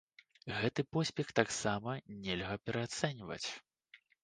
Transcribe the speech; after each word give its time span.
Гэты 0.59 0.85
поспех 0.95 1.27
таксама 1.41 1.95
нельга 2.23 2.59
пераацэньваць. 2.65 3.43